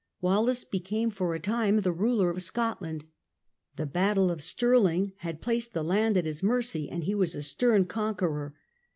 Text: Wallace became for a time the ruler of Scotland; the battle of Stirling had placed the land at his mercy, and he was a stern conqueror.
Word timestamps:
Wallace 0.19 0.63
became 0.63 1.11
for 1.11 1.35
a 1.35 1.39
time 1.39 1.81
the 1.81 1.91
ruler 1.91 2.31
of 2.31 2.41
Scotland; 2.41 3.05
the 3.75 3.85
battle 3.85 4.31
of 4.31 4.41
Stirling 4.41 5.13
had 5.17 5.43
placed 5.43 5.73
the 5.73 5.83
land 5.83 6.17
at 6.17 6.25
his 6.25 6.41
mercy, 6.41 6.89
and 6.89 7.03
he 7.03 7.13
was 7.13 7.35
a 7.35 7.43
stern 7.43 7.85
conqueror. 7.85 8.55